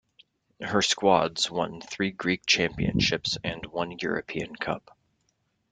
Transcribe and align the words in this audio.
Her 0.59 0.81
squads 0.81 1.51
won 1.51 1.79
three 1.79 2.09
Greek 2.09 2.47
Championships 2.47 3.37
and 3.43 3.63
one 3.67 3.91
European 3.99 4.55
Cup. 4.55 4.97